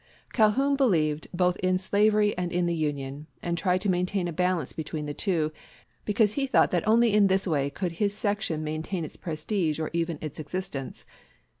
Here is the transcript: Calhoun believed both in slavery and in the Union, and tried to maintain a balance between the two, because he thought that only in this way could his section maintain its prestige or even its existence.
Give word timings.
Calhoun 0.33 0.75
believed 0.75 1.27
both 1.31 1.57
in 1.57 1.77
slavery 1.77 2.35
and 2.35 2.51
in 2.51 2.65
the 2.65 2.73
Union, 2.73 3.27
and 3.43 3.55
tried 3.55 3.81
to 3.81 3.87
maintain 3.91 4.27
a 4.27 4.33
balance 4.33 4.73
between 4.73 5.05
the 5.05 5.13
two, 5.13 5.51
because 6.05 6.33
he 6.33 6.47
thought 6.47 6.71
that 6.71 6.87
only 6.87 7.13
in 7.13 7.27
this 7.27 7.45
way 7.45 7.69
could 7.69 7.91
his 7.91 8.11
section 8.17 8.63
maintain 8.63 9.05
its 9.05 9.15
prestige 9.15 9.79
or 9.79 9.91
even 9.93 10.17
its 10.19 10.39
existence. 10.39 11.05